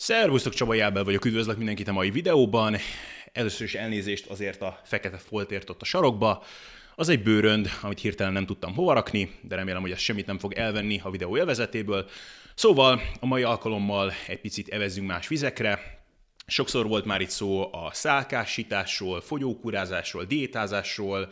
Szervusztok, 0.00 0.54
Csaba 0.54 0.74
Jábel 0.74 1.04
vagyok, 1.04 1.24
üdvözlök 1.24 1.56
mindenkit 1.56 1.88
a 1.88 1.92
mai 1.92 2.10
videóban. 2.10 2.76
Először 3.32 3.66
is 3.66 3.74
elnézést 3.74 4.26
azért 4.26 4.62
a 4.62 4.80
fekete 4.84 5.16
foltért 5.16 5.70
ott 5.70 5.80
a 5.80 5.84
sarokba. 5.84 6.44
Az 6.94 7.08
egy 7.08 7.22
bőrönd, 7.22 7.70
amit 7.82 8.00
hirtelen 8.00 8.32
nem 8.32 8.46
tudtam 8.46 8.74
hova 8.74 8.92
rakni, 8.92 9.30
de 9.40 9.56
remélem, 9.56 9.80
hogy 9.80 9.90
ez 9.90 9.98
semmit 9.98 10.26
nem 10.26 10.38
fog 10.38 10.52
elvenni 10.52 11.00
a 11.02 11.10
videó 11.10 11.36
élvezetéből. 11.36 12.08
Szóval 12.54 13.00
a 13.20 13.26
mai 13.26 13.42
alkalommal 13.42 14.12
egy 14.26 14.40
picit 14.40 14.68
evezzünk 14.68 15.06
más 15.06 15.28
vizekre. 15.28 16.00
Sokszor 16.46 16.86
volt 16.86 17.04
már 17.04 17.20
itt 17.20 17.30
szó 17.30 17.72
a 17.72 17.90
szálkásításról, 17.92 19.20
fogyókúrázásról, 19.20 20.24
diétázásról, 20.24 21.28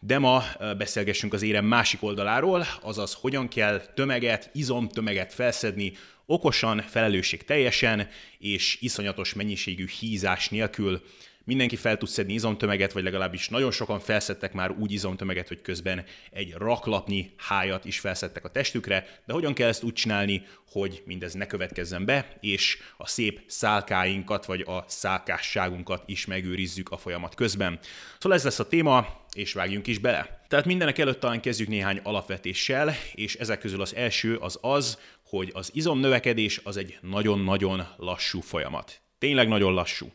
de 0.00 0.18
ma 0.18 0.44
beszélgessünk 0.76 1.32
az 1.32 1.42
érem 1.42 1.64
másik 1.64 2.02
oldaláról, 2.02 2.66
azaz 2.82 3.14
hogyan 3.20 3.48
kell 3.48 3.80
tömeget, 3.94 4.50
izomtömeget 4.52 5.32
felszedni 5.32 5.92
okosan, 6.26 6.80
felelősség 6.80 7.44
teljesen 7.44 8.08
és 8.38 8.78
iszonyatos 8.80 9.34
mennyiségű 9.34 9.86
hízás 10.00 10.48
nélkül. 10.48 11.02
Mindenki 11.44 11.76
fel 11.76 11.96
tud 11.96 12.08
szedni 12.08 12.32
izomtömeget, 12.32 12.92
vagy 12.92 13.02
legalábbis 13.02 13.48
nagyon 13.48 13.70
sokan 13.70 14.00
felszedtek 14.00 14.52
már 14.52 14.70
úgy 14.70 14.92
izomtömeget, 14.92 15.48
hogy 15.48 15.60
közben 15.60 16.04
egy 16.30 16.52
raklapnyi 16.52 17.30
hájat 17.36 17.84
is 17.84 17.98
felszedtek 17.98 18.44
a 18.44 18.50
testükre, 18.50 19.20
de 19.26 19.32
hogyan 19.32 19.54
kell 19.54 19.68
ezt 19.68 19.82
úgy 19.82 19.92
csinálni, 19.92 20.46
hogy 20.70 21.02
mindez 21.06 21.32
ne 21.32 21.46
következzen 21.46 22.04
be, 22.04 22.36
és 22.40 22.78
a 22.96 23.06
szép 23.06 23.40
szálkáinkat, 23.46 24.46
vagy 24.46 24.60
a 24.60 24.84
szálkásságunkat 24.86 26.02
is 26.06 26.26
megőrizzük 26.26 26.88
a 26.90 26.96
folyamat 26.96 27.34
közben. 27.34 27.78
Szóval 28.18 28.38
ez 28.38 28.44
lesz 28.44 28.58
a 28.58 28.68
téma, 28.68 29.26
és 29.38 29.52
vágjunk 29.52 29.86
is 29.86 29.98
bele. 29.98 30.44
Tehát 30.48 30.64
mindenek 30.64 30.98
előtt 30.98 31.20
talán 31.20 31.40
kezdjük 31.40 31.68
néhány 31.68 32.00
alapvetéssel, 32.02 32.94
és 33.14 33.34
ezek 33.34 33.58
közül 33.58 33.80
az 33.80 33.94
első 33.94 34.36
az 34.36 34.58
az, 34.60 34.98
hogy 35.24 35.50
az 35.54 35.70
izomnövekedés 35.74 36.60
az 36.64 36.76
egy 36.76 36.98
nagyon-nagyon 37.00 37.86
lassú 37.96 38.40
folyamat. 38.40 39.00
Tényleg 39.18 39.48
nagyon 39.48 39.72
lassú. 39.72 40.12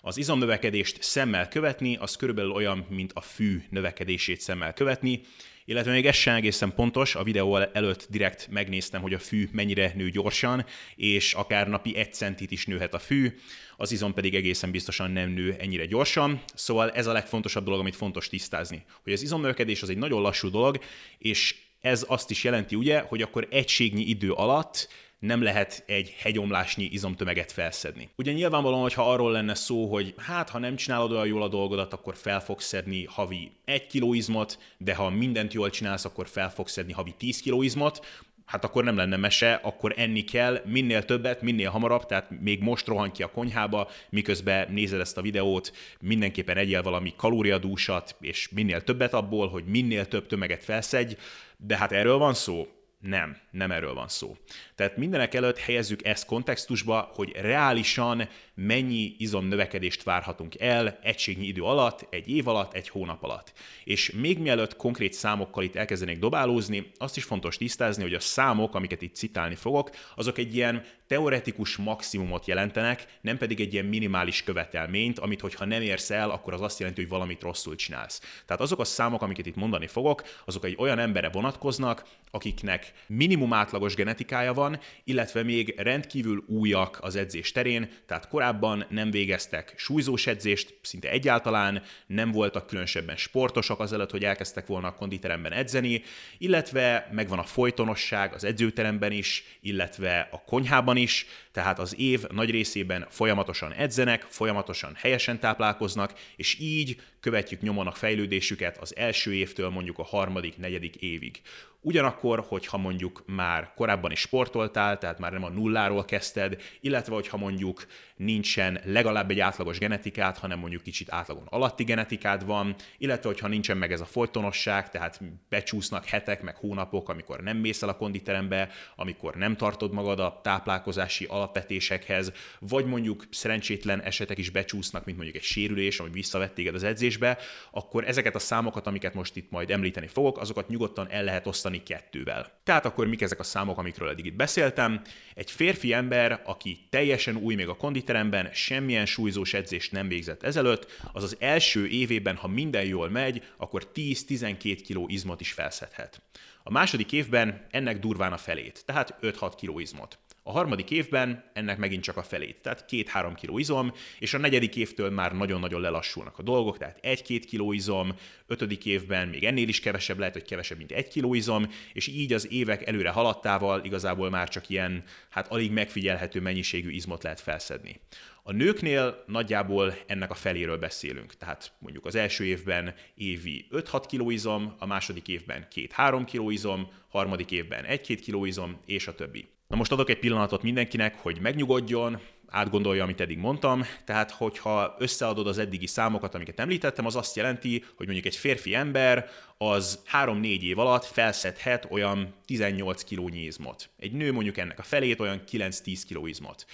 Az 0.00 0.16
izomnövekedést 0.16 1.02
szemmel 1.02 1.48
követni, 1.48 1.96
az 1.96 2.16
körülbelül 2.16 2.50
olyan, 2.50 2.86
mint 2.88 3.12
a 3.14 3.20
fű 3.20 3.62
növekedését 3.70 4.40
szemmel 4.40 4.72
követni, 4.72 5.20
illetve 5.68 5.92
még 5.92 6.06
ez 6.06 6.14
sem 6.14 6.34
egészen 6.34 6.74
pontos, 6.74 7.14
a 7.14 7.22
videó 7.22 7.56
előtt 7.56 8.06
direkt 8.10 8.48
megnéztem, 8.50 9.02
hogy 9.02 9.14
a 9.14 9.18
fű 9.18 9.48
mennyire 9.52 9.92
nő 9.94 10.10
gyorsan, 10.10 10.66
és 10.96 11.32
akár 11.32 11.68
napi 11.68 11.96
egy 11.96 12.14
centit 12.14 12.50
is 12.50 12.66
nőhet 12.66 12.94
a 12.94 12.98
fű, 12.98 13.38
az 13.76 13.92
izom 13.92 14.14
pedig 14.14 14.34
egészen 14.34 14.70
biztosan 14.70 15.10
nem 15.10 15.30
nő 15.30 15.56
ennyire 15.58 15.86
gyorsan. 15.86 16.42
Szóval 16.54 16.90
ez 16.90 17.06
a 17.06 17.12
legfontosabb 17.12 17.64
dolog, 17.64 17.80
amit 17.80 17.96
fontos 17.96 18.28
tisztázni, 18.28 18.84
hogy 19.02 19.12
az 19.12 19.22
izomnövekedés 19.22 19.82
az 19.82 19.90
egy 19.90 19.98
nagyon 19.98 20.22
lassú 20.22 20.50
dolog, 20.50 20.78
és 21.18 21.54
ez 21.80 22.04
azt 22.08 22.30
is 22.30 22.44
jelenti 22.44 22.74
ugye, 22.74 23.00
hogy 23.00 23.22
akkor 23.22 23.46
egységnyi 23.50 24.02
idő 24.02 24.32
alatt 24.32 24.88
nem 25.18 25.42
lehet 25.42 25.82
egy 25.86 26.14
hegyomlásnyi 26.18 26.84
izomtömeget 26.84 27.52
felszedni. 27.52 28.08
Ugye 28.16 28.32
nyilvánvalóan, 28.32 28.82
hogyha 28.82 29.12
arról 29.12 29.32
lenne 29.32 29.54
szó, 29.54 29.86
hogy 29.86 30.14
hát 30.16 30.50
ha 30.50 30.58
nem 30.58 30.76
csinálod 30.76 31.12
olyan 31.12 31.26
jól 31.26 31.42
a 31.42 31.48
dolgodat, 31.48 31.92
akkor 31.92 32.16
fel 32.16 32.40
fogsz 32.40 32.66
szedni 32.66 33.04
havi 33.04 33.50
1 33.64 33.86
kg 33.86 34.14
izmot, 34.14 34.58
de 34.78 34.94
ha 34.94 35.10
mindent 35.10 35.52
jól 35.52 35.70
csinálsz, 35.70 36.04
akkor 36.04 36.28
fel 36.28 36.50
fogsz 36.50 36.72
szedni 36.72 36.92
havi 36.92 37.14
10 37.18 37.42
kg 37.42 37.64
izmot, 37.64 38.06
hát 38.46 38.64
akkor 38.64 38.84
nem 38.84 38.96
lenne 38.96 39.16
mese, 39.16 39.54
akkor 39.54 39.94
enni 39.96 40.24
kell 40.24 40.62
minél 40.64 41.04
többet, 41.04 41.42
minél 41.42 41.70
hamarabb, 41.70 42.06
tehát 42.06 42.30
még 42.40 42.60
most 42.60 42.86
rohan 42.86 43.12
ki 43.12 43.22
a 43.22 43.30
konyhába, 43.30 43.88
miközben 44.10 44.72
nézed 44.72 45.00
ezt 45.00 45.18
a 45.18 45.22
videót, 45.22 45.72
mindenképpen 46.00 46.56
egyél 46.56 46.82
valami 46.82 47.12
kalóriadúsat, 47.16 48.16
és 48.20 48.48
minél 48.48 48.82
többet 48.82 49.12
abból, 49.12 49.48
hogy 49.48 49.64
minél 49.64 50.06
több 50.06 50.26
tömeget 50.26 50.64
felszedj, 50.64 51.16
de 51.56 51.76
hát 51.76 51.92
erről 51.92 52.18
van 52.18 52.34
szó? 52.34 52.66
Nem, 53.00 53.36
nem 53.50 53.70
erről 53.70 53.94
van 53.94 54.08
szó. 54.08 54.36
Tehát 54.74 54.96
mindenek 54.96 55.34
előtt 55.34 55.58
helyezzük 55.58 56.04
ezt 56.04 56.26
kontextusba, 56.26 57.10
hogy 57.14 57.32
reálisan 57.36 58.28
mennyi 58.54 59.14
izomnövekedést 59.18 60.02
várhatunk 60.02 60.60
el 60.60 60.98
egységnyi 61.02 61.46
idő 61.46 61.62
alatt, 61.62 62.06
egy 62.10 62.28
év 62.28 62.48
alatt, 62.48 62.74
egy 62.74 62.88
hónap 62.88 63.22
alatt. 63.22 63.52
És 63.84 64.10
még 64.10 64.38
mielőtt 64.38 64.76
konkrét 64.76 65.12
számokkal 65.12 65.62
itt 65.64 65.76
elkezdenék 65.76 66.18
dobálózni, 66.18 66.90
azt 66.96 67.16
is 67.16 67.24
fontos 67.24 67.56
tisztázni, 67.56 68.02
hogy 68.02 68.14
a 68.14 68.20
számok, 68.20 68.74
amiket 68.74 69.02
itt 69.02 69.14
citálni 69.14 69.54
fogok, 69.54 69.90
azok 70.14 70.38
egy 70.38 70.54
ilyen 70.54 70.84
teoretikus 71.06 71.76
maximumot 71.76 72.46
jelentenek, 72.46 73.06
nem 73.20 73.38
pedig 73.38 73.60
egy 73.60 73.72
ilyen 73.72 73.84
minimális 73.84 74.42
követelményt, 74.42 75.18
amit 75.18 75.40
hogyha 75.40 75.64
nem 75.64 75.82
érsz 75.82 76.10
el, 76.10 76.30
akkor 76.30 76.52
az 76.52 76.60
azt 76.60 76.78
jelenti, 76.78 77.00
hogy 77.00 77.10
valamit 77.10 77.42
rosszul 77.42 77.76
csinálsz. 77.76 78.20
Tehát 78.46 78.62
azok 78.62 78.80
a 78.80 78.84
számok, 78.84 79.22
amiket 79.22 79.46
itt 79.46 79.56
mondani 79.56 79.86
fogok, 79.86 80.22
azok 80.44 80.64
egy 80.64 80.76
olyan 80.78 80.98
emberre 80.98 81.28
vonatkoznak, 81.28 82.04
akiknek 82.30 82.92
minimum 83.06 83.52
átlagos 83.52 83.94
genetikája 83.94 84.52
van, 84.52 84.80
illetve 85.04 85.42
még 85.42 85.74
rendkívül 85.76 86.44
újak 86.46 86.98
az 87.00 87.16
edzés 87.16 87.52
terén, 87.52 87.88
tehát 88.06 88.28
korábban 88.28 88.86
nem 88.88 89.10
végeztek 89.10 89.74
súlyzós 89.76 90.26
edzést, 90.26 90.78
szinte 90.82 91.10
egyáltalán, 91.10 91.82
nem 92.06 92.32
voltak 92.32 92.66
különösebben 92.66 93.16
sportosak 93.16 93.80
azelőtt, 93.80 94.10
hogy 94.10 94.24
elkezdtek 94.24 94.66
volna 94.66 94.88
a 94.88 94.94
konditeremben 94.94 95.52
edzeni, 95.52 96.02
illetve 96.38 97.08
megvan 97.12 97.38
a 97.38 97.44
folytonosság 97.44 98.34
az 98.34 98.44
edzőteremben 98.44 99.12
is, 99.12 99.58
illetve 99.60 100.28
a 100.30 100.42
konyhában 100.44 100.95
is, 100.96 101.26
tehát 101.52 101.78
az 101.78 101.98
év 101.98 102.24
nagy 102.24 102.50
részében 102.50 103.06
folyamatosan 103.10 103.72
edzenek, 103.72 104.22
folyamatosan 104.22 104.94
helyesen 104.96 105.40
táplálkoznak, 105.40 106.12
és 106.36 106.58
így 106.60 107.00
követjük 107.20 107.60
nyomon 107.60 107.86
a 107.86 107.92
fejlődésüket 107.92 108.78
az 108.78 108.96
első 108.96 109.34
évtől 109.34 109.68
mondjuk 109.68 109.98
a 109.98 110.04
harmadik, 110.04 110.56
negyedik 110.56 110.96
évig. 110.96 111.40
Ugyanakkor, 111.86 112.44
hogyha 112.48 112.76
mondjuk 112.76 113.22
már 113.26 113.72
korábban 113.74 114.10
is 114.10 114.20
sportoltál, 114.20 114.98
tehát 114.98 115.18
már 115.18 115.32
nem 115.32 115.44
a 115.44 115.48
nulláról 115.48 116.04
kezdted, 116.04 116.62
illetve 116.80 117.14
hogyha 117.14 117.36
mondjuk 117.36 117.86
nincsen 118.16 118.80
legalább 118.84 119.30
egy 119.30 119.40
átlagos 119.40 119.78
genetikát, 119.78 120.38
hanem 120.38 120.58
mondjuk 120.58 120.82
kicsit 120.82 121.12
átlagon 121.12 121.46
alatti 121.50 121.84
genetikád 121.84 122.46
van, 122.46 122.74
illetve 122.98 123.28
hogyha 123.28 123.48
nincsen 123.48 123.76
meg 123.76 123.92
ez 123.92 124.00
a 124.00 124.04
folytonosság, 124.04 124.90
tehát 124.90 125.20
becsúsznak 125.48 126.04
hetek, 126.04 126.42
meg 126.42 126.56
hónapok, 126.56 127.08
amikor 127.08 127.40
nem 127.40 127.56
mész 127.56 127.82
el 127.82 127.88
a 127.88 127.96
konditerembe, 127.96 128.68
amikor 128.96 129.34
nem 129.34 129.56
tartod 129.56 129.92
magad 129.92 130.20
a 130.20 130.40
táplálkozási 130.42 131.24
alapvetésekhez, 131.24 132.32
vagy 132.58 132.86
mondjuk 132.86 133.24
szerencsétlen 133.30 134.02
esetek 134.02 134.38
is 134.38 134.50
becsúsznak, 134.50 135.04
mint 135.04 135.16
mondjuk 135.16 135.38
egy 135.38 135.48
sérülés, 135.48 136.00
ami 136.00 136.10
visszavett 136.10 136.54
téged 136.54 136.74
az 136.74 136.82
edzésbe, 136.82 137.38
akkor 137.70 138.04
ezeket 138.04 138.34
a 138.34 138.38
számokat, 138.38 138.86
amiket 138.86 139.14
most 139.14 139.36
itt 139.36 139.50
majd 139.50 139.70
említeni 139.70 140.06
fogok, 140.06 140.38
azokat 140.38 140.68
nyugodtan 140.68 141.10
el 141.10 141.24
lehet 141.24 141.46
osztani 141.46 141.74
kettővel. 141.82 142.60
Tehát 142.64 142.84
akkor 142.84 143.06
mik 143.06 143.22
ezek 143.22 143.38
a 143.38 143.42
számok, 143.42 143.78
amikről 143.78 144.08
eddig 144.08 144.26
itt 144.26 144.36
beszéltem? 144.36 145.02
Egy 145.34 145.50
férfi 145.50 145.92
ember, 145.92 146.42
aki 146.44 146.86
teljesen 146.90 147.36
új 147.36 147.54
még 147.54 147.68
a 147.68 147.76
konditeremben 147.76 148.50
semmilyen 148.52 149.06
súlyzós 149.06 149.54
edzést 149.54 149.92
nem 149.92 150.08
végzett 150.08 150.42
ezelőtt, 150.42 151.00
az 151.12 151.22
az 151.22 151.36
első 151.38 151.86
évében, 151.86 152.36
ha 152.36 152.48
minden 152.48 152.84
jól 152.84 153.10
megy, 153.10 153.42
akkor 153.56 153.90
10-12 153.94 154.80
kg 154.88 155.12
izmot 155.12 155.40
is 155.40 155.52
felszedhet. 155.52 156.22
A 156.62 156.70
második 156.70 157.12
évben 157.12 157.66
ennek 157.70 157.98
durván 157.98 158.32
a 158.32 158.36
felét, 158.36 158.82
tehát 158.86 159.14
5-6 159.22 159.52
kg 159.60 159.80
izmot. 159.80 160.18
A 160.48 160.52
harmadik 160.52 160.90
évben 160.90 161.44
ennek 161.52 161.78
megint 161.78 162.02
csak 162.02 162.16
a 162.16 162.22
felét, 162.22 162.56
tehát 162.56 162.84
2-3 162.88 163.36
kg 163.42 163.58
izom, 163.58 163.92
és 164.18 164.34
a 164.34 164.38
negyedik 164.38 164.76
évtől 164.76 165.10
már 165.10 165.32
nagyon-nagyon 165.32 165.80
lelassulnak 165.80 166.38
a 166.38 166.42
dolgok, 166.42 166.78
tehát 166.78 166.98
1-2 167.02 167.42
kg 167.50 167.74
izom, 167.74 168.14
ötödik 168.46 168.84
évben 168.84 169.28
még 169.28 169.44
ennél 169.44 169.68
is 169.68 169.80
kevesebb, 169.80 170.18
lehet, 170.18 170.34
hogy 170.34 170.44
kevesebb, 170.44 170.78
mint 170.78 170.92
1 170.92 171.08
kg 171.08 171.34
izom, 171.34 171.70
és 171.92 172.06
így 172.06 172.32
az 172.32 172.52
évek 172.52 172.86
előre 172.86 173.10
haladtával 173.10 173.84
igazából 173.84 174.30
már 174.30 174.48
csak 174.48 174.68
ilyen, 174.68 175.02
hát 175.30 175.48
alig 175.48 175.72
megfigyelhető 175.72 176.40
mennyiségű 176.40 176.90
izmot 176.90 177.22
lehet 177.22 177.40
felszedni. 177.40 178.00
A 178.42 178.52
nőknél 178.52 179.24
nagyjából 179.26 179.94
ennek 180.06 180.30
a 180.30 180.34
feléről 180.34 180.78
beszélünk, 180.78 181.36
tehát 181.36 181.72
mondjuk 181.78 182.06
az 182.06 182.14
első 182.14 182.44
évben 182.44 182.94
évi 183.14 183.66
5-6 183.70 184.04
kg 184.10 184.32
izom, 184.32 184.74
a 184.78 184.86
második 184.86 185.28
évben 185.28 185.66
2-3 185.74 186.26
kg 186.32 186.52
izom, 186.52 186.88
harmadik 187.08 187.50
évben 187.50 187.84
1-2 187.88 188.20
kg 188.26 188.46
izom, 188.46 188.80
és 188.84 189.06
a 189.06 189.14
többi. 189.14 189.54
Na 189.68 189.76
most 189.76 189.92
adok 189.92 190.10
egy 190.10 190.18
pillanatot 190.18 190.62
mindenkinek, 190.62 191.16
hogy 191.18 191.40
megnyugodjon, 191.40 192.20
átgondolja, 192.48 193.02
amit 193.02 193.20
eddig 193.20 193.38
mondtam. 193.38 193.84
Tehát, 194.04 194.30
hogyha 194.30 194.94
összeadod 194.98 195.46
az 195.46 195.58
eddigi 195.58 195.86
számokat, 195.86 196.34
amiket 196.34 196.60
említettem, 196.60 197.06
az 197.06 197.16
azt 197.16 197.36
jelenti, 197.36 197.84
hogy 197.96 198.06
mondjuk 198.06 198.26
egy 198.26 198.36
férfi 198.36 198.74
ember 198.74 199.28
az 199.58 200.02
3-4 200.12 200.60
év 200.60 200.78
alatt 200.78 201.04
felszedhet 201.04 201.86
olyan 201.90 202.34
18 202.44 203.04
kg 203.04 203.34
izmot. 203.34 203.88
Egy 203.98 204.12
nő 204.12 204.32
mondjuk 204.32 204.58
ennek 204.58 204.78
a 204.78 204.82
felét, 204.82 205.20
olyan 205.20 205.42
9-10 205.50 206.02
kg 206.08 206.28
izmot. 206.28 206.66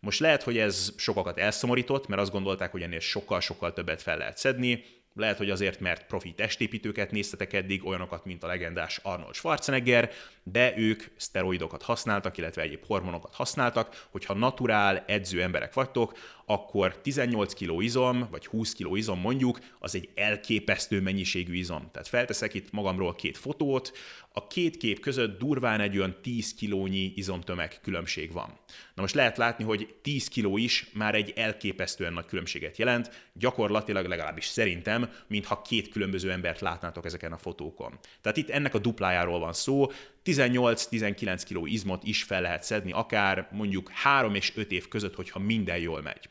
Most 0.00 0.20
lehet, 0.20 0.42
hogy 0.42 0.58
ez 0.58 0.92
sokakat 0.96 1.38
elszomorított, 1.38 2.06
mert 2.06 2.20
azt 2.20 2.32
gondolták, 2.32 2.70
hogy 2.70 2.82
ennél 2.82 3.00
sokkal-sokkal 3.00 3.72
többet 3.72 4.02
fel 4.02 4.18
lehet 4.18 4.38
szedni. 4.38 4.84
Lehet, 5.14 5.38
hogy 5.38 5.50
azért, 5.50 5.80
mert 5.80 6.06
profi 6.06 6.32
testépítőket 6.32 7.10
néztetek 7.10 7.52
eddig, 7.52 7.86
olyanokat, 7.86 8.24
mint 8.24 8.42
a 8.42 8.46
legendás 8.46 9.00
Arnold 9.02 9.34
Schwarzenegger, 9.34 10.10
de 10.42 10.76
ők 10.76 11.02
szteroidokat 11.16 11.82
használtak, 11.82 12.38
illetve 12.38 12.62
egyéb 12.62 12.84
hormonokat 12.86 13.34
használtak. 13.34 14.06
Hogyha 14.10 14.34
naturál, 14.34 15.04
edző 15.06 15.42
emberek 15.42 15.74
vagytok, 15.74 16.18
akkor 16.50 17.00
18 17.00 17.54
kg 17.54 17.82
izom, 17.82 18.28
vagy 18.30 18.46
20 18.46 18.74
kg 18.74 18.96
izom 18.96 19.20
mondjuk, 19.20 19.58
az 19.78 19.94
egy 19.94 20.08
elképesztő 20.14 21.00
mennyiségű 21.00 21.54
izom. 21.54 21.88
Tehát 21.92 22.08
felteszek 22.08 22.54
itt 22.54 22.72
magamról 22.72 23.14
két 23.14 23.36
fotót, 23.36 23.92
a 24.32 24.46
két 24.46 24.76
kép 24.76 25.00
között 25.00 25.38
durván 25.38 25.80
egy 25.80 25.96
olyan 25.96 26.16
10 26.22 26.54
kilónyi 26.54 27.12
izomtömeg 27.16 27.78
különbség 27.82 28.32
van. 28.32 28.58
Na 28.94 29.02
most 29.02 29.14
lehet 29.14 29.36
látni, 29.36 29.64
hogy 29.64 29.94
10 30.02 30.28
kiló 30.28 30.56
is 30.56 30.90
már 30.92 31.14
egy 31.14 31.32
elképesztően 31.36 32.12
nagy 32.12 32.26
különbséget 32.26 32.76
jelent, 32.76 33.28
gyakorlatilag 33.32 34.06
legalábbis 34.06 34.46
szerintem, 34.46 35.10
mintha 35.26 35.62
két 35.62 35.88
különböző 35.88 36.30
embert 36.30 36.60
látnátok 36.60 37.04
ezeken 37.04 37.32
a 37.32 37.38
fotókon. 37.38 37.98
Tehát 38.20 38.38
itt 38.38 38.50
ennek 38.50 38.74
a 38.74 38.78
duplájáról 38.78 39.38
van 39.38 39.52
szó, 39.52 39.86
18-19 40.24 41.42
kg 41.48 41.68
izmot 41.68 42.04
is 42.04 42.22
fel 42.22 42.40
lehet 42.40 42.62
szedni, 42.62 42.92
akár 42.92 43.48
mondjuk 43.52 43.90
3 43.90 44.34
és 44.34 44.52
5 44.54 44.72
év 44.72 44.88
között, 44.88 45.14
hogyha 45.14 45.38
minden 45.38 45.78
jól 45.78 46.02
megy. 46.02 46.28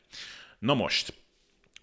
Na 0.59 0.73
most, 0.73 1.13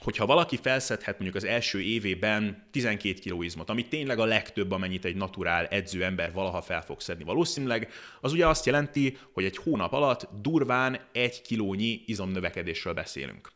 hogyha 0.03 0.27
valaki 0.27 0.59
felszedhet 0.63 1.19
mondjuk 1.19 1.35
az 1.35 1.45
első 1.45 1.81
évében 1.81 2.69
12 2.71 3.21
kg 3.21 3.45
izmot, 3.45 3.71
ami 3.71 3.89
tényleg 3.89 4.19
a 4.19 4.25
legtöbb, 4.25 4.71
amennyit 4.71 5.05
egy 5.05 5.17
naturál 5.17 5.67
edző 5.67 6.05
ember 6.05 6.33
valaha 6.33 6.63
fel 6.63 6.83
fog 6.83 7.01
szedni 7.01 7.25
valószínűleg, 7.25 7.93
az 8.21 8.33
ugye 8.33 8.47
azt 8.47 8.67
jelenti, 8.67 9.19
hogy 9.33 9.45
egy 9.45 9.57
hónap 9.57 9.93
alatt 9.93 10.29
durván 10.43 11.01
egy 11.13 11.43
kilónyi 11.43 12.03
izomnövekedésről 12.07 12.95
beszélünk. 12.95 13.51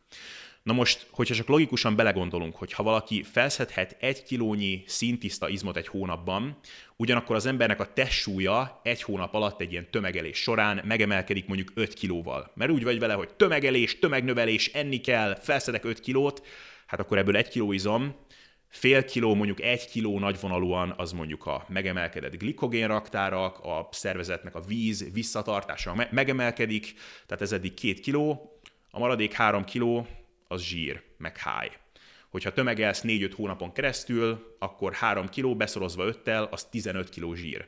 Na 0.63 0.73
most, 0.73 1.07
hogyha 1.11 1.35
csak 1.35 1.47
logikusan 1.47 1.95
belegondolunk, 1.95 2.55
hogy 2.55 2.73
ha 2.73 2.83
valaki 2.83 3.23
felszedhet 3.23 3.95
egy 3.99 4.23
kilónyi 4.23 4.83
szintiszta 4.85 5.49
izmot 5.49 5.77
egy 5.77 5.87
hónapban, 5.87 6.57
ugyanakkor 6.95 7.35
az 7.35 7.45
embernek 7.45 7.79
a 7.79 7.93
testsúlya 7.93 8.79
egy 8.83 9.01
hónap 9.01 9.33
alatt 9.33 9.61
egy 9.61 9.71
ilyen 9.71 9.91
tömegelés 9.91 10.37
során 10.37 10.81
megemelkedik 10.85 11.47
mondjuk 11.47 11.71
5 11.73 11.93
kilóval. 11.93 12.51
Mert 12.55 12.71
úgy 12.71 12.83
vagy 12.83 12.99
vele, 12.99 13.13
hogy 13.13 13.33
tömegelés, 13.33 13.99
tömegnövelés, 13.99 14.67
enni 14.67 15.01
kell, 15.01 15.35
felszedek 15.35 15.83
5 15.83 15.99
kilót, 15.99 16.45
hát 16.85 16.99
akkor 16.99 17.17
ebből 17.17 17.35
egy 17.35 17.47
kiló 17.47 17.71
izom, 17.71 18.15
fél 18.67 19.05
kiló, 19.05 19.33
mondjuk 19.33 19.61
egy 19.61 19.87
kiló 19.87 20.19
nagyvonalúan 20.19 20.93
az 20.97 21.11
mondjuk 21.11 21.45
a 21.45 21.65
megemelkedett 21.67 22.37
glikogénraktárak, 22.37 23.59
a 23.59 23.87
szervezetnek 23.91 24.55
a 24.55 24.61
víz 24.61 25.11
visszatartása 25.13 26.07
megemelkedik, 26.11 26.93
tehát 27.25 27.43
ez 27.43 27.51
eddig 27.51 27.73
két 27.73 27.99
kiló, 27.99 28.55
a 28.91 28.99
maradék 28.99 29.33
három 29.33 29.63
kiló 29.63 30.07
az 30.51 30.61
zsír, 30.61 31.01
meg 31.17 31.37
háj. 31.37 31.71
Hogyha 32.29 32.53
tömegelsz 32.53 33.01
4-5 33.03 33.31
hónapon 33.35 33.71
keresztül, 33.71 34.55
akkor 34.59 34.93
3 34.93 35.29
kg 35.29 35.57
beszorozva 35.57 36.03
5-tel, 36.07 36.49
az 36.49 36.63
15 36.63 37.09
kg 37.09 37.35
zsír. 37.35 37.67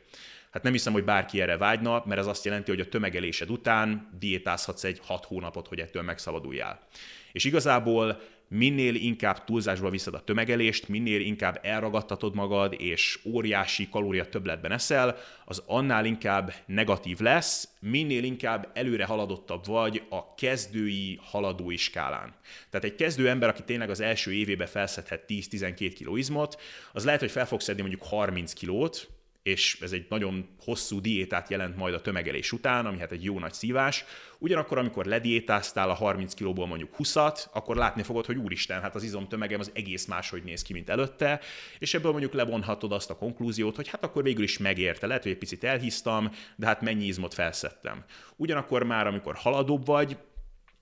Hát 0.52 0.64
nem 0.64 0.72
hiszem, 0.72 0.94
hogy 0.94 1.04
bárki 1.04 1.42
erre 1.42 1.58
vágyna, 1.58 2.04
mert 2.06 2.20
ez 2.20 2.28
azt 2.28 2.46
jelenti, 2.46 2.72
hogy 2.72 2.80
a 2.80 2.90
tömegelésed 2.90 3.50
után 3.50 4.10
diétázhatsz 4.20 4.84
egy 4.84 5.00
6 5.04 5.26
hónapot, 5.26 5.68
hogy 5.68 5.80
ettől 5.80 6.02
megszabaduljál. 6.02 6.88
És 7.32 7.44
igazából 7.44 8.22
minél 8.54 8.96
inkább 8.96 9.44
túlzásba 9.44 9.90
viszed 9.90 10.14
a 10.14 10.24
tömegelést, 10.24 10.88
minél 10.88 11.22
inkább 11.22 11.60
elragadtatod 11.62 12.36
magad, 12.36 12.76
és 12.78 13.20
óriási 13.26 13.90
kalória 13.90 14.30
többletben 14.30 14.72
eszel, 14.72 15.18
az 15.46 15.64
annál 15.66 16.06
inkább 16.06 16.54
negatív 16.66 17.20
lesz, 17.20 17.70
minél 17.80 18.24
inkább 18.24 18.72
előre 18.74 19.06
haladottabb 19.06 19.66
vagy 19.66 20.04
a 20.10 20.36
kezdői 20.36 21.20
haladói 21.22 21.78
skálán. 21.78 22.36
Tehát 22.70 22.86
egy 22.86 22.96
kezdő 22.96 23.30
ember, 23.30 23.50
aki 23.50 23.64
tényleg 23.64 23.90
az 23.90 24.00
első 24.00 24.34
évében 24.34 24.68
felszedhet 24.68 25.24
10-12 25.28 25.96
kg 26.00 26.18
izmot, 26.18 26.62
az 26.92 27.06
lehet, 27.06 27.20
hogy 27.20 27.32
fel 27.32 27.48
fog 27.48 27.62
szedni 27.62 27.82
mondjuk 27.82 28.04
30 28.04 28.54
kilót, 28.54 29.10
és 29.44 29.78
ez 29.82 29.92
egy 29.92 30.06
nagyon 30.10 30.48
hosszú 30.60 31.02
diétát 31.02 31.50
jelent 31.50 31.76
majd 31.76 31.94
a 31.94 32.02
tömegelés 32.02 32.52
után, 32.52 32.86
ami 32.86 33.00
hát 33.00 33.12
egy 33.12 33.24
jó 33.24 33.40
nagy 33.40 33.54
szívás. 33.54 34.06
Ugyanakkor, 34.40 34.78
amikor 34.78 35.06
lediétáztál 35.06 35.90
a 35.90 35.94
30 35.94 36.34
kilóból 36.34 36.68
mondjuk 36.68 36.96
20-at, 36.98 37.44
akkor 37.54 37.76
látni 37.76 38.04
fogod, 38.04 38.26
hogy 38.26 38.38
úristen, 38.38 38.82
hát 38.82 38.96
az 38.96 39.04
izomtömegem 39.04 39.60
az 39.60 39.72
egész 39.74 40.06
máshogy 40.06 40.44
néz 40.44 40.62
ki, 40.62 40.74
mint 40.74 40.90
előtte, 40.90 41.40
és 41.80 41.94
ebből 41.94 42.12
mondjuk 42.12 42.34
levonhatod 42.34 42.92
azt 42.92 43.10
a 43.10 43.16
konklúziót, 43.16 43.76
hogy 43.76 43.88
hát 43.88 44.04
akkor 44.04 44.24
végül 44.24 44.44
is 44.44 44.58
megérte, 44.58 45.08
lehet, 45.08 45.24
hogy 45.24 45.32
egy 45.32 45.38
picit 45.38 45.64
elhisztam, 45.64 46.32
de 46.56 46.66
hát 46.66 46.82
mennyi 46.82 47.06
izmot 47.06 47.34
felszettem. 47.34 48.04
Ugyanakkor 48.36 48.84
már, 48.84 49.08
amikor 49.08 49.36
haladóbb 49.36 49.86
vagy, 49.86 50.18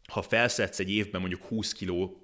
ha 0.07 0.21
felszedsz 0.21 0.79
egy 0.79 0.91
évben 0.91 1.21
mondjuk 1.21 1.43
20 1.43 1.73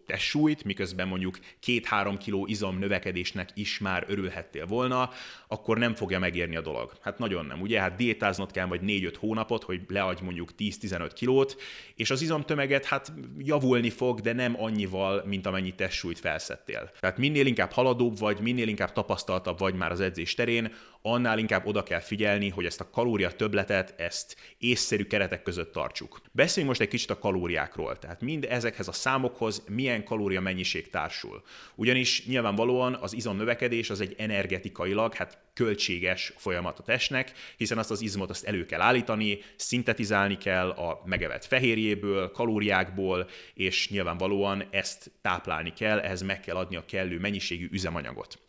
testsúlyt, 0.07 0.63
miközben 0.63 1.07
mondjuk 1.07 1.39
2-3 1.65 2.15
kg 2.25 2.49
izom 2.49 2.79
növekedésnek 2.79 3.49
is 3.53 3.79
már 3.79 4.05
örülhettél 4.07 4.65
volna, 4.65 5.09
akkor 5.47 5.77
nem 5.77 5.95
fogja 5.95 6.19
megérni 6.19 6.55
a 6.55 6.61
dolog. 6.61 6.91
Hát 7.01 7.17
nagyon 7.17 7.45
nem, 7.45 7.61
ugye? 7.61 7.79
Hát 7.79 7.95
diétáznod 7.95 8.51
kell 8.51 8.65
vagy 8.65 8.81
4-5 8.83 9.13
hónapot, 9.19 9.63
hogy 9.63 9.81
leadj 9.87 10.23
mondjuk 10.23 10.51
10-15 10.57 11.11
kilót, 11.15 11.61
és 11.95 12.09
az 12.09 12.21
izomtömeget 12.21 12.85
hát 12.85 13.13
javulni 13.37 13.89
fog, 13.89 14.19
de 14.19 14.33
nem 14.33 14.61
annyival, 14.61 15.23
mint 15.25 15.45
amennyi 15.45 15.75
testsúlyt 15.75 16.19
felszedtél. 16.19 16.91
Tehát 16.99 17.17
minél 17.17 17.45
inkább 17.45 17.71
haladóbb 17.71 18.19
vagy, 18.19 18.39
minél 18.39 18.67
inkább 18.67 18.91
tapasztaltabb 18.91 19.59
vagy 19.59 19.73
már 19.73 19.91
az 19.91 19.99
edzés 19.99 20.33
terén, 20.33 20.73
annál 21.01 21.39
inkább 21.39 21.65
oda 21.65 21.83
kell 21.83 21.99
figyelni, 21.99 22.49
hogy 22.49 22.65
ezt 22.65 22.81
a 22.81 22.89
kalória 22.89 23.31
töbletet, 23.31 23.93
ezt 23.97 24.35
észszerű 24.57 25.03
keretek 25.03 25.41
között 25.43 25.71
tartsuk. 25.71 26.21
Beszéljünk 26.31 26.67
most 26.67 26.87
egy 26.87 26.93
kicsit 26.93 27.09
a 27.09 27.19
kalóriákról, 27.19 27.97
tehát 27.99 28.21
mind 28.21 28.45
ezekhez 28.49 28.87
a 28.87 28.91
számokhoz 28.91 29.63
milyen 29.97 30.09
kalória 30.09 30.41
mennyiség 30.41 30.89
társul. 30.89 31.43
Ugyanis 31.75 32.25
nyilvánvalóan 32.25 32.93
az 32.93 33.13
izomnövekedés 33.13 33.89
az 33.89 34.01
egy 34.01 34.15
energetikailag, 34.17 35.13
hát 35.13 35.37
költséges 35.53 36.33
folyamat 36.35 36.79
a 36.79 36.83
testnek, 36.83 37.31
hiszen 37.57 37.77
azt 37.77 37.91
az 37.91 38.01
izmot 38.01 38.29
azt 38.29 38.45
elő 38.45 38.65
kell 38.65 38.81
állítani, 38.81 39.39
szintetizálni 39.55 40.37
kell 40.37 40.69
a 40.69 41.01
megevett 41.05 41.45
fehérjéből, 41.45 42.31
kalóriákból, 42.31 43.29
és 43.53 43.89
nyilvánvalóan 43.89 44.63
ezt 44.71 45.11
táplálni 45.21 45.73
kell, 45.73 45.99
ehhez 45.99 46.21
meg 46.21 46.39
kell 46.39 46.55
adni 46.55 46.75
a 46.75 46.85
kellő 46.85 47.19
mennyiségű 47.19 47.67
üzemanyagot. 47.71 48.39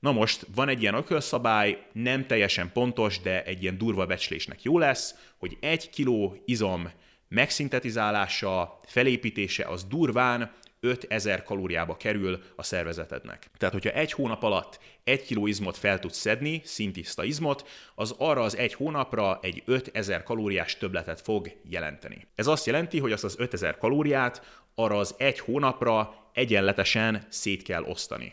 Na 0.00 0.12
most 0.12 0.46
van 0.54 0.68
egy 0.68 0.82
ilyen 0.82 0.94
ökölszabály, 0.94 1.86
nem 1.92 2.26
teljesen 2.26 2.72
pontos, 2.72 3.20
de 3.20 3.44
egy 3.44 3.62
ilyen 3.62 3.78
durva 3.78 4.06
becslésnek 4.06 4.62
jó 4.62 4.78
lesz, 4.78 5.14
hogy 5.38 5.56
egy 5.60 5.90
kiló 5.90 6.42
izom 6.44 6.90
megszintetizálása, 7.28 8.78
felépítése 8.86 9.64
az 9.64 9.84
durván 9.84 10.52
5000 10.84 11.42
kalóriába 11.42 11.96
kerül 11.96 12.42
a 12.56 12.62
szervezetednek. 12.62 13.50
Tehát, 13.58 13.74
hogyha 13.74 13.90
egy 13.90 14.12
hónap 14.12 14.42
alatt 14.42 14.78
egy 15.04 15.22
kiló 15.22 15.46
izmot 15.46 15.76
fel 15.76 15.98
tudsz 15.98 16.16
szedni, 16.16 16.60
szintiszta 16.64 17.24
izmot, 17.24 17.68
az 17.94 18.14
arra 18.18 18.42
az 18.42 18.56
egy 18.56 18.74
hónapra 18.74 19.38
egy 19.42 19.62
5000 19.64 20.22
kalóriás 20.22 20.76
töbletet 20.78 21.20
fog 21.20 21.50
jelenteni. 21.68 22.26
Ez 22.34 22.46
azt 22.46 22.66
jelenti, 22.66 22.98
hogy 22.98 23.12
azt 23.12 23.24
az 23.24 23.34
5000 23.38 23.76
kalóriát 23.76 24.62
arra 24.74 24.98
az 24.98 25.14
egy 25.18 25.38
hónapra 25.38 26.14
egyenletesen 26.32 27.26
szét 27.28 27.62
kell 27.62 27.82
osztani. 27.82 28.32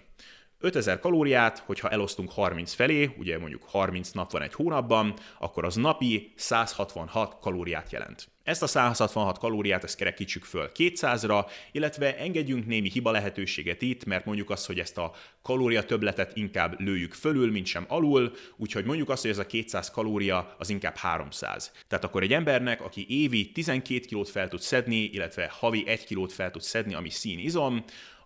5000 0.61 0.99
kalóriát, 0.99 1.63
hogyha 1.65 1.89
elosztunk 1.89 2.31
30 2.31 2.73
felé, 2.73 3.09
ugye 3.17 3.39
mondjuk 3.39 3.63
30 3.65 4.11
nap 4.11 4.31
van 4.31 4.41
egy 4.41 4.53
hónapban, 4.53 5.13
akkor 5.39 5.65
az 5.65 5.75
napi 5.75 6.31
166 6.35 7.37
kalóriát 7.39 7.91
jelent. 7.91 8.29
Ezt 8.43 8.63
a 8.63 8.67
166 8.67 9.37
kalóriát 9.37 9.83
ezt 9.83 9.95
kerekítsük 9.95 10.43
föl 10.43 10.71
200-ra, 10.75 11.45
illetve 11.71 12.17
engedjünk 12.17 12.65
némi 12.65 12.89
hiba 12.89 13.11
lehetőséget 13.11 13.81
itt, 13.81 14.05
mert 14.05 14.25
mondjuk 14.25 14.49
azt, 14.49 14.65
hogy 14.65 14.79
ezt 14.79 14.97
a 14.97 15.13
kalória 15.41 15.83
töbletet 15.83 16.35
inkább 16.35 16.79
lőjük 16.79 17.13
fölül, 17.13 17.51
mint 17.51 17.65
sem 17.65 17.85
alul, 17.87 18.31
úgyhogy 18.57 18.85
mondjuk 18.85 19.09
azt, 19.09 19.21
hogy 19.21 19.31
ez 19.31 19.37
a 19.37 19.45
200 19.45 19.91
kalória 19.91 20.55
az 20.57 20.69
inkább 20.69 20.95
300. 20.95 21.71
Tehát 21.87 22.03
akkor 22.03 22.23
egy 22.23 22.33
embernek, 22.33 22.81
aki 22.81 23.05
évi 23.09 23.51
12 23.51 23.99
kilót 23.99 24.29
fel 24.29 24.47
tud 24.47 24.61
szedni, 24.61 25.03
illetve 25.03 25.49
havi 25.51 25.83
1 25.87 26.05
kilót 26.05 26.33
fel 26.33 26.51
tud 26.51 26.61
szedni, 26.61 26.93
ami 26.93 27.09
színizom, 27.09 27.83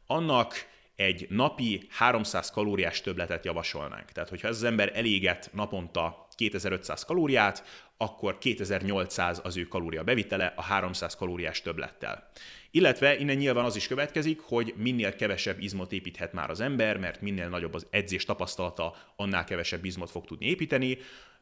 annak 0.07 0.74
egy 0.95 1.27
napi 1.29 1.87
300 1.89 2.51
kalóriás 2.51 3.01
töbletet 3.01 3.45
javasolnánk. 3.45 4.11
Tehát, 4.11 4.29
hogyha 4.29 4.47
ez 4.47 4.55
az 4.55 4.63
ember 4.63 4.91
eléget 4.93 5.49
naponta 5.53 6.27
2500 6.35 7.05
kalóriát, 7.05 7.63
akkor 7.97 8.37
2800 8.37 9.41
az 9.43 9.57
ő 9.57 9.63
kalória 9.63 10.03
bevitele 10.03 10.53
a 10.55 10.61
300 10.61 11.15
kalóriás 11.15 11.61
többlettel. 11.61 12.29
Illetve 12.71 13.17
innen 13.17 13.35
nyilván 13.35 13.65
az 13.65 13.75
is 13.75 13.87
következik, 13.87 14.39
hogy 14.39 14.73
minél 14.77 15.15
kevesebb 15.15 15.59
izmot 15.59 15.91
építhet 15.91 16.33
már 16.33 16.49
az 16.49 16.59
ember, 16.59 16.97
mert 16.97 17.21
minél 17.21 17.49
nagyobb 17.49 17.73
az 17.73 17.87
edzés 17.89 18.25
tapasztalata, 18.25 18.95
annál 19.15 19.43
kevesebb 19.43 19.85
izmot 19.85 20.11
fog 20.11 20.25
tudni 20.25 20.45
építeni. 20.45 20.97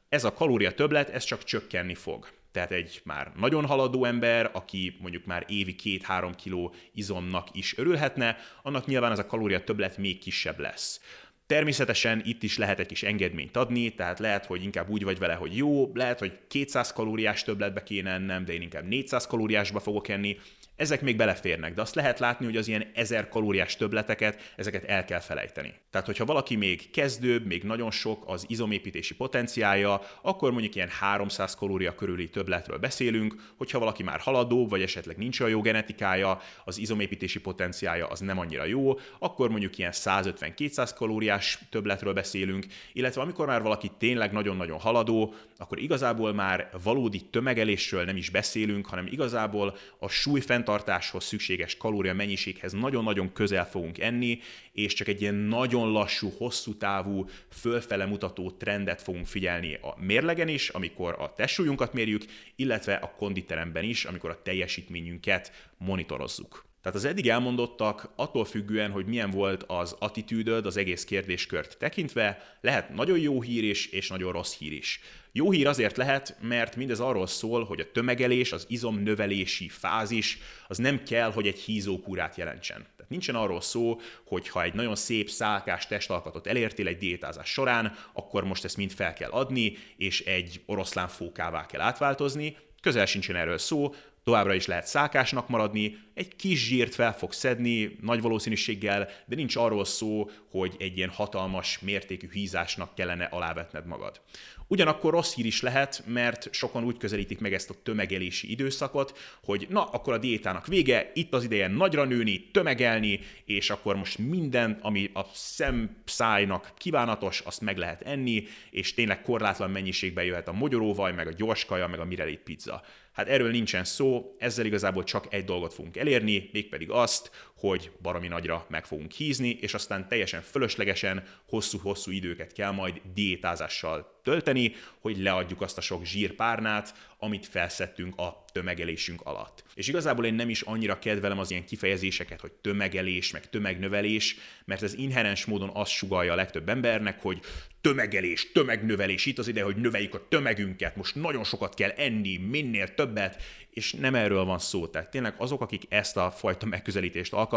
Ez 0.09 0.23
a 0.23 0.33
kalória 0.33 0.71
többlet, 0.71 1.09
ez 1.09 1.23
csak 1.23 1.43
csökkenni 1.43 1.95
fog. 1.95 2.27
Tehát 2.53 2.71
egy 2.71 3.01
már 3.03 3.31
nagyon 3.35 3.65
haladó 3.65 4.05
ember, 4.05 4.49
aki 4.53 4.97
mondjuk 4.99 5.25
már 5.25 5.45
évi 5.47 5.75
2-3 5.83 6.33
kiló 6.35 6.73
izomnak 6.93 7.47
is 7.51 7.77
örülhetne, 7.77 8.37
annak 8.61 8.85
nyilván 8.85 9.11
ez 9.11 9.19
a 9.19 9.25
kalória 9.25 9.63
többlet 9.63 9.97
még 9.97 10.19
kisebb 10.19 10.59
lesz. 10.59 11.01
Természetesen 11.45 12.21
itt 12.25 12.43
is 12.43 12.57
lehet 12.57 12.79
egy 12.79 12.85
kis 12.85 13.03
engedményt 13.03 13.57
adni, 13.57 13.93
tehát 13.93 14.19
lehet, 14.19 14.45
hogy 14.45 14.63
inkább 14.63 14.89
úgy 14.89 15.03
vagy 15.03 15.19
vele, 15.19 15.33
hogy 15.33 15.57
jó, 15.57 15.91
lehet, 15.93 16.19
hogy 16.19 16.39
200 16.47 16.93
kalóriás 16.93 17.43
többletbe 17.43 17.83
kéne 17.83 18.11
ennem, 18.11 18.45
de 18.45 18.53
én 18.53 18.61
inkább 18.61 18.87
400 18.87 19.27
kalóriásba 19.27 19.79
fogok 19.79 20.07
enni. 20.07 20.37
Ezek 20.75 21.01
még 21.01 21.15
beleférnek, 21.15 21.73
de 21.73 21.81
azt 21.81 21.95
lehet 21.95 22.19
látni, 22.19 22.45
hogy 22.45 22.57
az 22.57 22.67
ilyen 22.67 22.91
ezer 22.93 23.29
kalóriás 23.29 23.75
töbleteket, 23.75 24.53
ezeket 24.55 24.83
el 24.83 25.05
kell 25.05 25.19
felejteni. 25.19 25.73
Tehát, 25.93 26.07
hogyha 26.07 26.25
valaki 26.25 26.55
még 26.55 26.89
kezdőbb, 26.91 27.45
még 27.45 27.63
nagyon 27.63 27.91
sok 27.91 28.23
az 28.27 28.45
izomépítési 28.47 29.15
potenciája, 29.15 30.01
akkor 30.21 30.51
mondjuk 30.51 30.75
ilyen 30.75 30.89
300 30.89 31.55
kalória 31.55 31.95
körüli 31.95 32.29
többletről 32.29 32.77
beszélünk, 32.77 33.35
hogyha 33.57 33.79
valaki 33.79 34.03
már 34.03 34.19
haladó, 34.19 34.67
vagy 34.67 34.81
esetleg 34.81 35.17
nincs 35.17 35.39
olyan 35.39 35.51
jó 35.51 35.61
genetikája, 35.61 36.41
az 36.65 36.77
izomépítési 36.77 37.39
potenciája 37.39 38.07
az 38.07 38.19
nem 38.19 38.39
annyira 38.39 38.65
jó, 38.65 38.99
akkor 39.19 39.49
mondjuk 39.49 39.77
ilyen 39.77 39.91
150-200 39.93 40.91
kalóriás 40.95 41.59
többletről 41.69 42.13
beszélünk, 42.13 42.65
illetve 42.93 43.21
amikor 43.21 43.45
már 43.45 43.61
valaki 43.61 43.91
tényleg 43.97 44.31
nagyon-nagyon 44.31 44.79
haladó, 44.79 45.33
akkor 45.57 45.79
igazából 45.79 46.33
már 46.33 46.69
valódi 46.83 47.21
tömegelésről 47.21 48.03
nem 48.03 48.17
is 48.17 48.29
beszélünk, 48.29 48.85
hanem 48.85 49.07
igazából 49.07 49.77
a 49.99 50.07
súly 50.07 50.39
fenntartáshoz 50.39 51.23
szükséges 51.23 51.77
kalória 51.77 52.13
mennyiséghez 52.13 52.71
nagyon-nagyon 52.71 53.33
közel 53.33 53.69
fogunk 53.69 53.99
enni, 53.99 54.39
és 54.71 54.93
csak 54.93 55.07
egy 55.07 55.21
ilyen 55.21 55.35
nagyon 55.35 55.82
lassú, 55.91 56.33
hosszú 56.37 56.77
távú, 56.77 57.25
fölfele 57.49 58.05
mutató 58.05 58.51
trendet 58.51 59.01
fogunk 59.01 59.25
figyelni 59.25 59.73
a 59.73 59.95
mérlegen 59.99 60.47
is, 60.47 60.69
amikor 60.69 61.15
a 61.19 61.33
testsúlyunkat 61.35 61.93
mérjük, 61.93 62.25
illetve 62.55 62.93
a 62.93 63.13
konditeremben 63.17 63.83
is, 63.83 64.05
amikor 64.05 64.29
a 64.29 64.41
teljesítményünket 64.41 65.71
monitorozzuk. 65.77 66.65
Tehát 66.83 66.97
az 66.97 67.05
eddig 67.05 67.29
elmondottak 67.29 68.09
attól 68.15 68.45
függően, 68.45 68.91
hogy 68.91 69.05
milyen 69.05 69.29
volt 69.29 69.63
az 69.67 69.95
attitűdöd 69.99 70.65
az 70.65 70.77
egész 70.77 71.03
kérdéskört 71.03 71.77
tekintve, 71.77 72.57
lehet 72.61 72.89
nagyon 72.89 73.19
jó 73.19 73.41
hír 73.41 73.63
is, 73.63 73.85
és 73.85 74.09
nagyon 74.09 74.31
rossz 74.31 74.57
hír 74.57 74.71
is. 74.71 74.99
Jó 75.31 75.51
hír 75.51 75.67
azért 75.67 75.97
lehet, 75.97 76.37
mert 76.41 76.75
mindez 76.75 76.99
arról 76.99 77.27
szól, 77.27 77.63
hogy 77.63 77.79
a 77.79 77.91
tömegelés, 77.91 78.51
az 78.51 78.65
izomnövelési 78.69 79.69
fázis, 79.69 80.37
az 80.67 80.77
nem 80.77 81.03
kell, 81.03 81.31
hogy 81.31 81.47
egy 81.47 81.59
hízókúrát 81.59 82.35
jelentsen. 82.35 82.85
Nincsen 83.13 83.35
arról 83.35 83.61
szó, 83.61 83.99
hogy 84.25 84.49
ha 84.49 84.63
egy 84.63 84.73
nagyon 84.73 84.95
szép 84.95 85.29
szálkás 85.29 85.87
testalkatot 85.87 86.47
elértél 86.47 86.87
egy 86.87 86.97
diétázás 86.97 87.49
során, 87.49 87.95
akkor 88.13 88.43
most 88.43 88.63
ezt 88.63 88.77
mind 88.77 88.91
fel 88.91 89.13
kell 89.13 89.29
adni, 89.29 89.77
és 89.97 90.21
egy 90.21 90.61
oroszlán 90.65 91.07
fókává 91.07 91.65
kell 91.65 91.81
átváltozni. 91.81 92.57
Közel 92.81 93.05
sincsen 93.05 93.35
erről 93.35 93.57
szó, 93.57 93.93
Továbbra 94.23 94.53
is 94.53 94.65
lehet 94.65 94.87
szákásnak 94.87 95.47
maradni, 95.47 95.97
egy 96.13 96.35
kis 96.35 96.67
zsírt 96.67 96.95
fel 96.95 97.17
fog 97.17 97.33
szedni 97.33 97.97
nagy 98.01 98.21
valószínűséggel, 98.21 99.09
de 99.25 99.35
nincs 99.35 99.55
arról 99.55 99.85
szó, 99.85 100.29
hogy 100.49 100.75
egy 100.79 100.97
ilyen 100.97 101.09
hatalmas 101.09 101.79
mértékű 101.79 102.27
hízásnak 102.31 102.95
kellene 102.95 103.25
alávetned 103.25 103.85
magad. 103.85 104.21
Ugyanakkor 104.67 105.13
rossz 105.13 105.33
hír 105.33 105.45
is 105.45 105.61
lehet, 105.61 106.03
mert 106.07 106.53
sokan 106.53 106.83
úgy 106.83 106.97
közelítik 106.97 107.39
meg 107.39 107.53
ezt 107.53 107.69
a 107.69 107.75
tömegelési 107.83 108.51
időszakot, 108.51 109.17
hogy 109.43 109.67
na, 109.69 109.83
akkor 109.83 110.13
a 110.13 110.17
diétának 110.17 110.67
vége, 110.67 111.11
itt 111.13 111.33
az 111.33 111.43
ideje 111.43 111.67
nagyra 111.67 112.03
nőni, 112.03 112.49
tömegelni, 112.51 113.19
és 113.45 113.69
akkor 113.69 113.95
most 113.95 114.17
minden, 114.17 114.79
ami 114.81 115.09
a 115.13 115.21
szemszájnak 115.33 116.71
kívánatos, 116.77 117.39
azt 117.39 117.61
meg 117.61 117.77
lehet 117.77 118.01
enni, 118.01 118.43
és 118.71 118.93
tényleg 118.93 119.21
korlátlan 119.21 119.71
mennyiségben 119.71 120.25
jöhet 120.25 120.47
a 120.47 120.53
mogyoróvaj, 120.53 121.13
meg 121.13 121.27
a 121.27 121.33
gyorskaja, 121.33 121.87
meg 121.87 121.99
a 121.99 122.05
mirelét 122.05 122.39
pizza. 122.39 122.83
Hát 123.11 123.27
erről 123.27 123.51
nincsen 123.51 123.83
szó, 123.83 124.35
ezzel 124.37 124.65
igazából 124.65 125.03
csak 125.03 125.33
egy 125.33 125.45
dolgot 125.45 125.73
fogunk 125.73 125.97
elérni, 126.03 126.49
mégpedig 126.53 126.91
azt, 126.91 127.31
hogy 127.67 127.91
baromi 128.01 128.27
nagyra 128.27 128.65
meg 128.69 128.85
fogunk 128.85 129.11
hízni, 129.11 129.57
és 129.61 129.73
aztán 129.73 130.07
teljesen 130.07 130.41
fölöslegesen 130.41 131.23
hosszú-hosszú 131.49 132.11
időket 132.11 132.53
kell 132.53 132.71
majd 132.71 133.01
diétázással 133.13 134.19
tölteni, 134.23 134.73
hogy 134.99 135.17
leadjuk 135.17 135.61
azt 135.61 135.77
a 135.77 135.81
sok 135.81 136.05
zsírpárnát, 136.05 136.93
amit 137.17 137.45
felszettünk 137.45 138.17
a 138.17 138.43
tömegelésünk 138.51 139.21
alatt. 139.21 139.63
És 139.75 139.87
igazából 139.87 140.25
én 140.25 140.33
nem 140.33 140.49
is 140.49 140.61
annyira 140.61 140.99
kedvelem 140.99 141.39
az 141.39 141.51
ilyen 141.51 141.65
kifejezéseket, 141.65 142.41
hogy 142.41 142.51
tömegelés, 142.51 143.31
meg 143.31 143.49
tömegnövelés, 143.49 144.35
mert 144.65 144.83
ez 144.83 144.93
inherens 144.93 145.45
módon 145.45 145.69
azt 145.73 145.91
sugalja 145.91 146.31
a 146.31 146.35
legtöbb 146.35 146.69
embernek, 146.69 147.21
hogy 147.21 147.39
tömegelés, 147.81 148.51
tömegnövelés, 148.51 149.25
itt 149.25 149.37
az 149.37 149.47
ide, 149.47 149.63
hogy 149.63 149.75
növeljük 149.75 150.15
a 150.15 150.27
tömegünket, 150.29 150.95
most 150.95 151.15
nagyon 151.15 151.43
sokat 151.43 151.73
kell 151.73 151.89
enni, 151.89 152.37
minél 152.37 152.93
többet, 152.93 153.41
és 153.69 153.93
nem 153.93 154.15
erről 154.15 154.45
van 154.45 154.59
szó. 154.59 154.87
Tehát 154.87 155.09
tényleg 155.09 155.33
azok, 155.37 155.61
akik 155.61 155.83
ezt 155.89 156.17
a 156.17 156.31
fajta 156.31 156.65
megközelítést 156.65 157.33
alkalmazzák, 157.33 157.52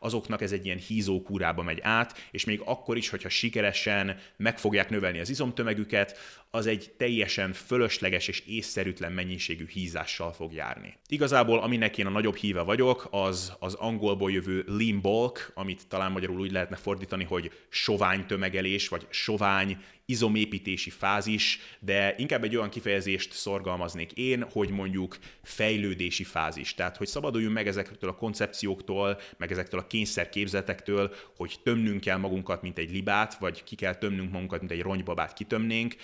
azoknak 0.00 0.42
ez 0.42 0.52
egy 0.52 0.64
ilyen 0.64 0.78
hízókúrába 0.78 1.62
megy 1.62 1.80
át, 1.82 2.18
és 2.30 2.44
még 2.44 2.60
akkor 2.64 2.96
is, 2.96 3.08
hogyha 3.08 3.28
sikeresen 3.28 4.18
meg 4.36 4.58
fogják 4.58 4.90
növelni 4.90 5.20
az 5.20 5.30
izomtömegüket, 5.30 6.18
az 6.50 6.66
egy 6.66 6.92
teljesen 6.96 7.52
fölösleges 7.52 8.28
és 8.28 8.42
észszerűtlen 8.46 9.12
mennyiségű 9.12 9.66
hízással 9.68 10.32
fog 10.32 10.52
járni. 10.52 10.94
Igazából, 11.08 11.58
aminek 11.58 11.98
én 11.98 12.06
a 12.06 12.10
nagyobb 12.10 12.36
híve 12.36 12.62
vagyok, 12.62 13.08
az 13.10 13.52
az 13.58 13.74
angolból 13.74 14.30
jövő 14.30 14.64
lean 14.66 15.00
bulk, 15.00 15.50
amit 15.54 15.86
talán 15.88 16.12
magyarul 16.12 16.40
úgy 16.40 16.52
lehetne 16.52 16.76
fordítani, 16.76 17.24
hogy 17.24 17.52
sovány 17.68 18.26
tömegelés, 18.26 18.88
vagy 18.88 19.06
sovány 19.10 19.78
izomépítési 20.10 20.90
fázis, 20.90 21.60
de 21.80 22.14
inkább 22.18 22.44
egy 22.44 22.56
olyan 22.56 22.68
kifejezést 22.68 23.32
szorgalmaznék 23.32 24.12
én, 24.12 24.44
hogy 24.52 24.70
mondjuk 24.70 25.18
fejlődési 25.42 26.24
fázis. 26.24 26.74
Tehát, 26.74 26.96
hogy 26.96 27.06
szabaduljunk 27.06 27.54
meg 27.54 27.66
ezektől 27.66 28.10
a 28.10 28.14
koncepcióktól, 28.14 29.20
meg 29.36 29.52
ezektől 29.52 29.80
a 29.80 29.86
kényszerképzetektől, 29.86 31.14
hogy 31.36 31.56
tömnünk 31.62 32.00
kell 32.00 32.16
magunkat, 32.16 32.62
mint 32.62 32.78
egy 32.78 32.90
libát, 32.90 33.38
vagy 33.38 33.64
ki 33.64 33.76
kell 33.76 33.94
tömnünk 33.94 34.32
magunkat, 34.32 34.58
mint 34.58 34.72
egy 34.72 34.82
ronybabát 34.82 35.32
kitömnénk. 35.32 35.96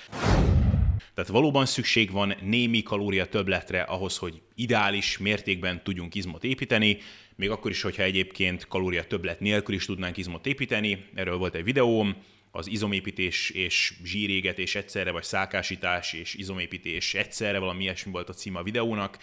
Tehát 1.15 1.31
valóban 1.31 1.67
szükség 1.67 2.11
van 2.11 2.35
némi 2.43 2.83
kalória 2.83 3.27
többletre 3.27 3.81
ahhoz, 3.83 4.17
hogy 4.17 4.41
ideális 4.55 5.19
mértékben 5.19 5.83
tudjunk 5.83 6.15
izmot 6.15 6.45
építeni, 6.45 6.99
még 7.37 7.51
akkor 7.51 7.71
is, 7.71 7.83
hogyha 7.83 8.03
egyébként 8.03 8.67
kalória 8.67 9.05
többlet 9.05 9.41
nélkül 9.41 9.75
is 9.75 9.85
tudnánk 9.85 10.17
izmot 10.17 10.47
építeni. 10.47 11.05
Erről 11.15 11.37
volt 11.37 11.55
egy 11.55 11.65
videóm, 11.65 12.17
az 12.51 12.67
izomépítés 12.67 13.51
és 13.51 13.95
zsírégetés 14.05 14.75
egyszerre, 14.75 15.11
vagy 15.11 15.23
szákásítás 15.23 16.13
és 16.13 16.35
izomépítés 16.35 17.15
egyszerre, 17.15 17.59
valami 17.59 17.83
ilyesmi 17.83 18.13
volt 18.13 18.29
a 18.29 18.33
címe 18.33 18.63
videónak. 18.63 19.19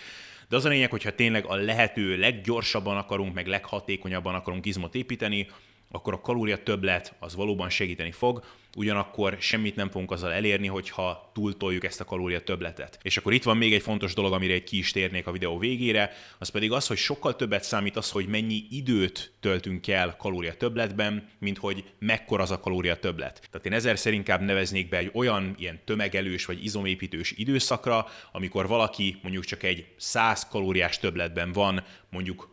De 0.50 0.56
az 0.56 0.66
a 0.66 0.70
lényeg, 0.70 0.90
hogyha 0.90 1.16
tényleg 1.16 1.46
a 1.46 1.56
lehető 1.56 2.18
leggyorsabban 2.18 2.98
akarunk, 2.98 3.34
meg 3.34 3.48
leghatékonyabban 3.48 4.36
akarunk 4.36 4.66
izmot 4.66 4.96
építeni, 4.96 5.48
akkor 5.92 6.14
a 6.14 6.22
kalória 6.22 6.64
többlet 6.64 7.16
az 7.20 7.36
valóban 7.36 7.70
segíteni 7.70 8.12
fog, 8.12 8.44
ugyanakkor 8.76 9.38
semmit 9.40 9.76
nem 9.76 9.90
fogunk 9.90 10.12
azzal 10.12 10.32
elérni, 10.34 10.68
hogyha 10.68 11.32
túltoljuk 11.34 11.84
ezt 11.84 12.02
a 12.02 12.06
kalória 12.06 12.42
többletet. 12.42 13.00
És 13.02 13.18
akkor 13.18 13.34
itt 13.34 13.44
van 13.44 13.58
még 13.58 13.74
egy 13.74 13.82
fontos 13.82 14.14
dolog, 14.14 14.34
amire 14.34 14.54
egy 14.54 14.64
ki 14.64 14.78
is 14.78 14.92
térnék 14.92 15.28
a 15.28 15.32
videó 15.32 15.58
végére, 15.58 16.12
az 16.38 16.50
pedig 16.50 16.72
az, 16.72 16.88
hogy 16.88 16.98
sokkal 16.98 17.36
többet 17.36 17.64
számít 17.64 17.98
az, 17.98 18.10
hogy 18.10 18.28
mennyi 18.28 18.64
időt 18.70 19.32
töltünk 19.40 19.88
el 19.88 20.16
kalória 20.18 20.54
többletben, 20.54 21.30
mint 21.40 21.58
hogy 21.58 21.84
mekkora 22.00 22.44
az 22.44 22.52
a 22.52 22.60
kalória 22.60 22.96
többlet. 22.96 23.48
Tehát 23.52 23.66
én 23.66 23.74
ezerszer 23.74 24.14
inkább 24.14 24.42
neveznék 24.42 24.90
be 24.90 24.98
egy 24.98 25.12
olyan 25.14 25.56
ilyen 25.58 25.80
tömegelős 25.86 26.46
vagy 26.46 26.64
izomépítős 26.64 27.32
időszakra, 27.32 28.08
amikor 28.32 28.68
valaki 28.68 29.18
mondjuk 29.22 29.44
csak 29.44 29.64
egy 29.64 29.86
100 29.98 30.48
kalóriás 30.48 31.00
többletben 31.00 31.52
van, 31.52 31.84
mondjuk 32.10 32.50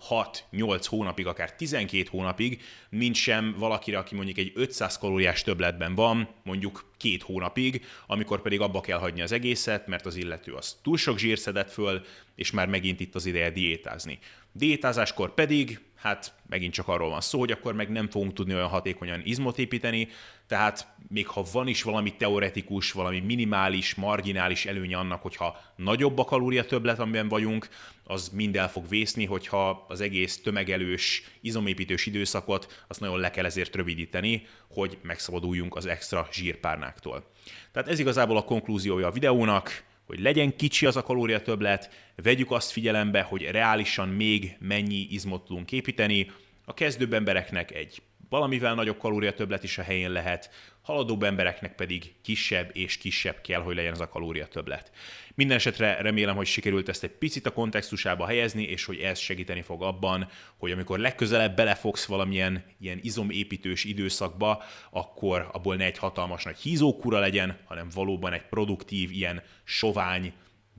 6-8 0.53 0.85
hónapig, 0.89 1.27
akár 1.27 1.55
12 1.55 2.07
hónapig, 2.11 2.63
mint 2.91 3.15
sem 3.15 3.55
valakire, 3.59 3.99
aki 3.99 4.15
mondjuk 4.15 4.39
egy 4.39 4.53
500 4.55 4.99
kalóriás 4.99 5.43
többletben 5.43 5.95
van, 5.95 6.08
van 6.09 6.29
mondjuk 6.43 6.91
két 6.97 7.23
hónapig, 7.23 7.85
amikor 8.07 8.43
pedig 8.43 8.61
abba 8.61 8.81
kell 8.81 8.99
hagyni 8.99 9.23
az 9.23 9.33
egészet, 9.33 9.87
mert 9.87 10.07
az 10.07 10.17
illető 10.17 10.53
az 10.53 10.77
túl 10.83 10.97
sok 10.97 11.19
zsír 11.19 11.39
szedett 11.39 11.71
föl, 11.71 12.05
és 12.35 12.51
már 12.51 12.69
megint 12.69 13.01
itt 13.01 13.15
az 13.15 13.27
ideje 13.27 13.51
diétázni. 13.51 14.19
Diétázáskor 14.53 15.35
pedig, 15.35 15.81
hát 15.99 16.33
megint 16.49 16.73
csak 16.73 16.89
arról 16.89 17.09
van 17.09 17.21
szó, 17.21 17.39
hogy 17.39 17.51
akkor 17.51 17.75
meg 17.75 17.91
nem 17.91 18.09
fogunk 18.09 18.33
tudni 18.33 18.55
olyan 18.55 18.69
hatékonyan 18.69 19.21
izmot 19.25 19.59
építeni, 19.59 20.09
tehát 20.47 20.87
még 21.09 21.27
ha 21.27 21.45
van 21.53 21.67
is 21.67 21.83
valami 21.83 22.17
teoretikus, 22.17 22.93
valami 22.93 23.21
minimális, 23.21 23.95
marginális 23.95 24.67
előnye 24.67 24.97
annak, 24.97 25.23
hogyha 25.23 25.61
nagyobb 25.77 26.19
a 26.19 26.25
kalória 26.25 26.65
többlet, 26.65 26.99
amiben 26.99 27.29
vagyunk, 27.29 27.69
az 28.05 28.29
mind 28.29 28.57
el 28.57 28.71
fog 28.71 28.89
vészni, 28.89 29.25
hogyha 29.25 29.85
az 29.89 30.01
egész 30.01 30.43
tömegelős, 30.43 31.23
izomépítős 31.41 32.07
időszakot 32.07 32.85
azt 32.89 33.01
nagyon 33.01 33.19
le 33.19 33.31
kell 33.31 33.45
ezért 33.45 33.77
rövidíteni, 33.77 34.47
hogy 34.69 34.99
megszabaduljunk 35.03 35.77
az 35.77 35.87
extra 35.87 36.29
zsírpárnáktól. 36.33 37.25
Tehát 37.73 37.89
ez 37.89 37.99
igazából 37.99 38.37
a 38.37 38.45
konklúziója 38.45 39.07
a 39.07 39.11
videónak, 39.11 39.87
hogy 40.09 40.21
legyen 40.21 40.57
kicsi 40.57 40.87
az 40.87 40.97
a 40.97 41.03
kalória 41.03 41.43
többlet, 41.43 41.91
vegyük 42.17 42.51
azt 42.51 42.71
figyelembe, 42.71 43.23
hogy 43.23 43.43
reálisan 43.43 44.09
még 44.09 44.57
mennyi 44.59 45.07
izmot 45.11 45.45
tudunk 45.45 45.73
építeni, 45.73 46.31
a 46.65 46.75
kezdőbb 46.75 47.13
embereknek 47.13 47.71
egy 47.71 48.03
valamivel 48.29 48.75
nagyobb 48.75 48.99
kalória 48.99 49.33
többlet 49.33 49.63
is 49.63 49.79
a 49.79 49.83
helyén 49.83 50.11
lehet, 50.11 50.51
haladóbb 50.89 51.23
embereknek 51.23 51.75
pedig 51.75 52.15
kisebb 52.23 52.71
és 52.73 52.99
kisebb 52.99 53.41
kell, 53.41 53.61
hogy 53.61 53.75
legyen 53.75 53.93
az 53.93 54.01
a 54.01 54.09
kalória 54.09 54.47
többlet. 54.47 54.91
Minden 55.35 55.57
esetre 55.57 56.01
remélem, 56.01 56.37
hogy 56.37 56.47
sikerült 56.47 56.89
ezt 56.89 57.03
egy 57.03 57.11
picit 57.11 57.47
a 57.47 57.53
kontextusába 57.53 58.27
helyezni, 58.27 58.63
és 58.63 58.85
hogy 58.85 58.99
ez 58.99 59.19
segíteni 59.19 59.63
fog 59.63 59.83
abban, 59.83 60.29
hogy 60.57 60.71
amikor 60.71 60.99
legközelebb 60.99 61.57
belefogsz 61.57 62.05
valamilyen 62.05 62.65
ilyen 62.81 62.99
izomépítős 63.03 63.85
időszakba, 63.85 64.63
akkor 64.91 65.49
abból 65.53 65.77
ne 65.77 65.85
egy 65.85 65.99
hatalmas 65.99 66.45
nagy 66.45 66.59
hízókura 66.59 67.19
legyen, 67.19 67.59
hanem 67.65 67.89
valóban 67.95 68.33
egy 68.33 68.47
produktív, 68.49 69.11
ilyen 69.11 69.43
sovány, 69.65 70.33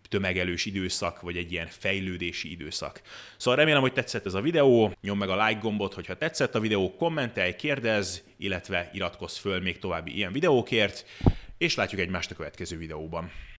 tömegelős 0.10 0.66
időszak, 0.66 1.22
vagy 1.22 1.38
egy 1.38 1.52
ilyen 1.52 1.68
fejlődési 1.68 2.52
időszak. 2.52 3.02
Szóval 3.38 3.60
remélem, 3.60 3.82
hogy 3.82 3.94
tetszett 3.94 4.26
ez 4.26 4.34
a 4.34 4.42
videó, 4.42 4.94
nyomd 5.02 5.20
meg 5.20 5.30
a 5.30 5.48
like 5.48 5.60
gombot, 5.60 5.94
hogyha 5.94 6.18
tetszett 6.18 6.56
a 6.56 6.60
videó, 6.60 6.96
kommentelj, 6.96 7.56
kérdezz, 7.56 8.18
illetve 8.38 8.90
iratkozz 8.94 9.38
föl 9.38 9.62
még 9.62 9.80
további 9.80 10.16
ilyen 10.16 10.32
videókért, 10.32 11.06
és 11.58 11.76
látjuk 11.76 12.02
egymást 12.02 12.32
a 12.32 12.36
következő 12.36 12.78
videóban. 12.78 13.32